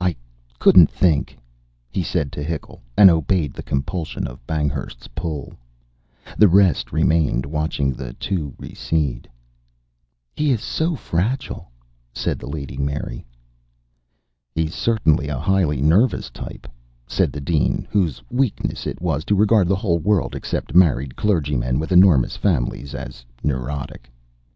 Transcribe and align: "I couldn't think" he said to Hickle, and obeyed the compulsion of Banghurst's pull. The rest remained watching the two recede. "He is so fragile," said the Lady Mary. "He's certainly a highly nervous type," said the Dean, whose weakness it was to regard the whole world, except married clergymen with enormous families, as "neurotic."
"I 0.00 0.14
couldn't 0.60 0.88
think" 0.88 1.36
he 1.90 2.04
said 2.04 2.30
to 2.30 2.44
Hickle, 2.44 2.80
and 2.96 3.10
obeyed 3.10 3.52
the 3.54 3.62
compulsion 3.64 4.24
of 4.28 4.38
Banghurst's 4.46 5.08
pull. 5.16 5.52
The 6.38 6.46
rest 6.46 6.92
remained 6.92 7.44
watching 7.44 7.92
the 7.92 8.12
two 8.12 8.54
recede. 8.56 9.28
"He 10.36 10.52
is 10.52 10.60
so 10.60 10.94
fragile," 10.94 11.72
said 12.12 12.38
the 12.38 12.46
Lady 12.46 12.76
Mary. 12.76 13.26
"He's 14.54 14.76
certainly 14.76 15.26
a 15.26 15.40
highly 15.40 15.82
nervous 15.82 16.30
type," 16.30 16.68
said 17.08 17.32
the 17.32 17.40
Dean, 17.40 17.88
whose 17.90 18.22
weakness 18.30 18.86
it 18.86 19.00
was 19.00 19.24
to 19.24 19.34
regard 19.34 19.66
the 19.66 19.74
whole 19.74 19.98
world, 19.98 20.36
except 20.36 20.72
married 20.76 21.16
clergymen 21.16 21.80
with 21.80 21.90
enormous 21.90 22.36
families, 22.36 22.94
as 22.94 23.24
"neurotic." 23.42 24.08